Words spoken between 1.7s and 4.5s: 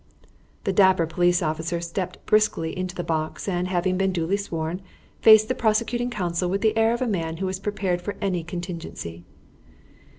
stepped briskly into the box, and having been duly